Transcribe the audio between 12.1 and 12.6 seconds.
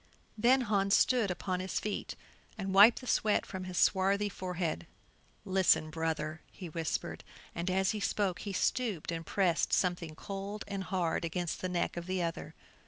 other.